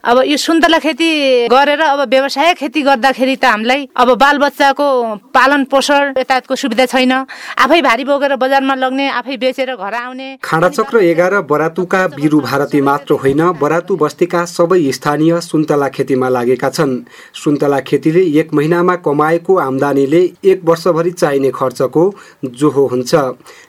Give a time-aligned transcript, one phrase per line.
[0.00, 1.08] अब यो सुन्तला खेती
[1.52, 4.86] गरेर अब व्यवसाय खेती गर्दाखेरि त हामीलाई अब बालबच्चाको
[5.28, 7.12] पालन पोषण यतायतको सुविधा छैन।
[7.60, 13.12] आफै भारी बोकेर बजारमा लग्ने आफै बेचेर घर आउने। खाँडाचक्र एघार बरातुका बिरु भारती मात्र
[13.20, 16.96] होइन बरातु बस्तीका सबै स्थानीय सुन्तला खेतीमा लागेका छन्।
[17.36, 22.04] सुन्तला खेतीले एक महिनामा कमाएको आम्दानीले एक वर्षभरि चाहिने खर्चको
[22.56, 23.12] जोहो हुन्छ।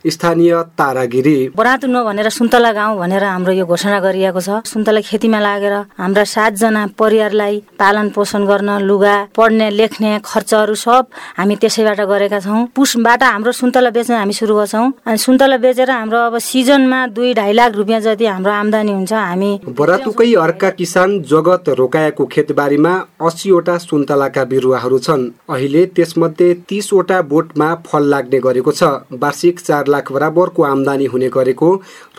[0.08, 5.76] स्थानीय तारागिरी। बरातु नभनेर सुन्तला गाउँ भनेर हाम्रो यो घोषणा गरिएको छ। सुन्तला खेतीमा लागेर
[6.00, 11.06] हाम्रा सातजना परिवारलाई पालन पोषण गर्न लुगा पढ्ने लेख्ने खर्चहरू सब
[11.38, 16.20] हामी त्यसैबाट गरेका छौँ। पुसबाट हाम्रो सुन्तला बेच्न हामी सुरु गर्छौँ। अनि सुन्तला बेचेर हाम्रो
[16.20, 21.70] अब सिजनमा दुई ढाई लाख रुपियाँ जति हाम्रो आम्दानी हुन्छ हामी बरातुकै अर्का किसान जगत
[21.78, 28.84] रोकाएको खेतबारीमा अस्सीवटा सुन्तलाका बिरुवाहरू छन्। अहिले त्यसमध्ये तीसवटा बोटमा फल लाग्ने गरेको छ।
[29.14, 31.70] वार्षिक चार लाख बराबरको आम्दानी हुने गरेको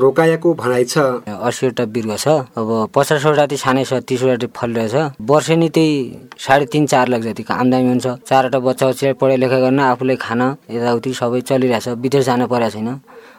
[0.00, 5.92] रोकाएको भनाइ छ। असीवटा बिरुवा छ। अब पचासवटा चाहिँ सानै छ तिसवटा फलिरहेछ। वर्षेनी त्यही
[6.41, 10.41] साढे तिन चार लाख जतिको आम्दानी हुन्छ। चारवटा बच्चा बच्चा पढाइ लेखाइ गर्न आफूले खान
[10.72, 12.89] यताउति सबै चलिरहेछ। विदेश जानु परेको छैन।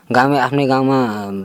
[0.09, 0.97] गाउँमै आफ्नै गाउँमा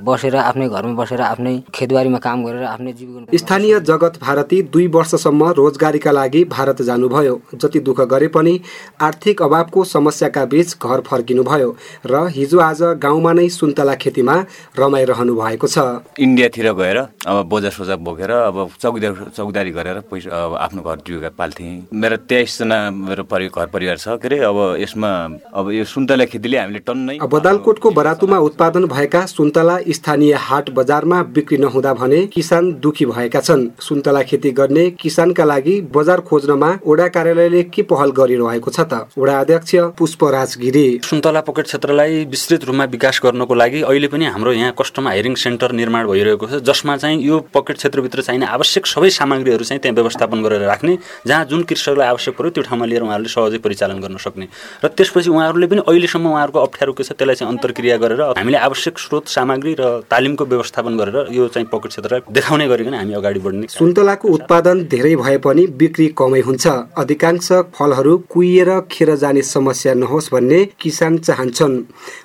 [0.02, 5.50] बसेर आफ्नै घरमा बसेर आफ्नै खेतबारीमा काम गरेर आफ्नै जीविका स्थानीय जगत भारती दुई वर्षसम्म
[5.58, 8.58] रोजगारीका लागि भारत जानुभयो। जति दुःख गरे पनि
[9.00, 11.70] आर्थिक अभावको समस्याका बीच घर फर्किनुभयो
[12.06, 14.34] र हिजो आज गाउँमा नै सुन्तला खेतीमा
[14.78, 15.78] रमाइरहनु भएको छ।
[16.18, 21.30] इन्डियातिर गएर अब बोजा सोजा बोकेर अब चौकीदार चौकीदारी गरेर पैसा अब आफ्नो घर जीविका
[21.38, 25.10] पाल्थेँ। मेरो तेइसजना मेरो परि घर परिवार छ। के अरे अब यसमा
[25.54, 31.56] अब यो सुन्तला खेतीले हामीले टन्नै बदालकोटको बरातुमा उत्पादन भएका सुन्तला स्थानीय हाट बजारमा बिक्री
[31.58, 37.62] नहुँदा भने किसान दुखी भएका छन्। सुन्तला खेती गर्ने किसानका लागि बजार खोज्नमा ओडा कार्यालयले
[37.68, 39.06] के पहल गरिरहेको छ त?
[39.18, 44.52] ओडा अध्यक्ष पुष्पराज गिरी। सुन्तला पकेट क्षेत्रलाई विस्तृत रूपमा विकास गर्नको लागि अहिले पनि हाम्रो
[44.52, 49.10] यहाँ कस्टम हायरिङ सेन्टर निर्माण भइरहेको छ जसमा चाहिँ यो पकेट क्षेत्रभित्र चाहिने आवश्यक सबै
[49.18, 50.96] सामग्रीहरू चाहिँ त्यहाँ व्यवस्थापन गरेर राख्ने
[51.26, 54.48] जहाँ जुन कृषकलाई आवश्यक पऱ्यो त्यो ठाउँमा लिएर उहाँहरूले सहजै परिचालन गर्न सक्ने।
[54.84, 58.98] र त्यसपछि उहाँहरूले पनि अहिलेसम्म उहाँहरूको अप्ठ्यारो के छ त्यसलाई चाहिँ अन्तर्क्रिया गरेर हामीले आवश्यक
[58.98, 63.66] स्रोत सामग्री र तालिमको व्यवस्थापन गरेर यो चाहिँ पकेट क्षेत्रलाई देखाउने गरिकन हामी अगाडि बढ्ने
[63.78, 66.66] सुन्तलाको उत्पादन धेरै भए पनि बिक्री कमै हुन्छ।
[67.02, 71.76] अधिकांश फलहरू कुहिएर खेर जाने समस्या नहोस् भन्ने किसान चाहन्छन्।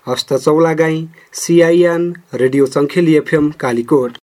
[0.08, 0.98] Hasta Chaulagai
[1.34, 2.04] CIN
[2.34, 4.12] radio Changkheli FM Kalikot.